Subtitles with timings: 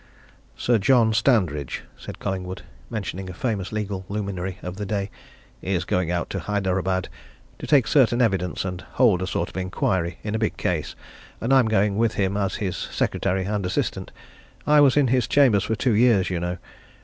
[0.57, 5.11] "Sir John Standridge," said Collingwood, mentioning a famous legal luminary of the day,
[5.61, 7.07] "is going out to Hyderabad
[7.59, 10.95] to take certain evidence, and hold a sort of inquiry, in a big case,
[11.39, 14.11] and I'm going with him as his secretary and assistant
[14.65, 16.57] I was in his chambers for two years, you know.